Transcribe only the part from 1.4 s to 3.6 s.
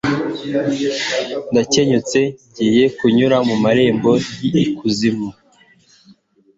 ndakenyutse ngiye kunyura mu